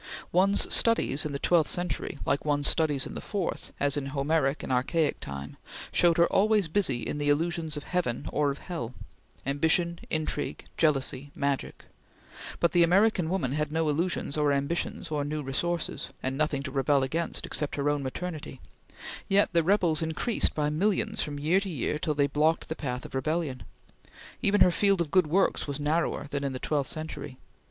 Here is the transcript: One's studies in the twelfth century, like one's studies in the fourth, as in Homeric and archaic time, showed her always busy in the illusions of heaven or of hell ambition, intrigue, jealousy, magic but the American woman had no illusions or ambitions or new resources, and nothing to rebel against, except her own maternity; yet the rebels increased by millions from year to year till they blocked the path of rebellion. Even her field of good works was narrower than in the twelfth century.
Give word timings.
One's 0.31 0.73
studies 0.73 1.27
in 1.27 1.31
the 1.31 1.37
twelfth 1.37 1.69
century, 1.69 2.17
like 2.25 2.43
one's 2.43 2.67
studies 2.67 3.05
in 3.05 3.13
the 3.13 3.21
fourth, 3.21 3.71
as 3.79 3.95
in 3.95 4.07
Homeric 4.07 4.63
and 4.63 4.71
archaic 4.71 5.19
time, 5.19 5.57
showed 5.91 6.17
her 6.17 6.25
always 6.25 6.67
busy 6.67 7.03
in 7.05 7.19
the 7.19 7.29
illusions 7.29 7.77
of 7.77 7.83
heaven 7.83 8.27
or 8.33 8.49
of 8.49 8.57
hell 8.57 8.95
ambition, 9.45 9.99
intrigue, 10.09 10.65
jealousy, 10.75 11.29
magic 11.35 11.85
but 12.59 12.71
the 12.71 12.81
American 12.81 13.29
woman 13.29 13.51
had 13.51 13.71
no 13.71 13.89
illusions 13.89 14.37
or 14.37 14.51
ambitions 14.51 15.11
or 15.11 15.23
new 15.23 15.43
resources, 15.43 16.09
and 16.23 16.35
nothing 16.35 16.63
to 16.63 16.71
rebel 16.71 17.03
against, 17.03 17.45
except 17.45 17.75
her 17.75 17.87
own 17.87 18.01
maternity; 18.01 18.59
yet 19.29 19.49
the 19.53 19.61
rebels 19.61 20.01
increased 20.01 20.55
by 20.55 20.71
millions 20.71 21.21
from 21.21 21.37
year 21.37 21.59
to 21.59 21.69
year 21.69 21.99
till 21.99 22.15
they 22.15 22.25
blocked 22.25 22.69
the 22.69 22.75
path 22.75 23.05
of 23.05 23.13
rebellion. 23.13 23.61
Even 24.41 24.61
her 24.61 24.71
field 24.71 24.99
of 24.99 25.11
good 25.11 25.27
works 25.27 25.67
was 25.67 25.79
narrower 25.79 26.25
than 26.31 26.43
in 26.43 26.53
the 26.53 26.57
twelfth 26.59 26.89
century. 26.89 27.37